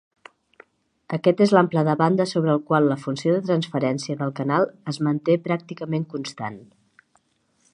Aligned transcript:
Aquest 1.17 1.41
és 1.45 1.51
l'ample 1.55 1.83
de 1.87 1.93
banda 1.99 2.25
sobre 2.31 2.51
el 2.53 2.63
qual 2.69 2.89
la 2.93 2.97
funció 3.03 3.35
de 3.35 3.43
transferència 3.49 4.21
del 4.23 4.33
canal 4.41 4.65
es 4.95 4.99
manté 5.09 5.37
pràcticament 5.49 6.09
constant. 6.15 6.59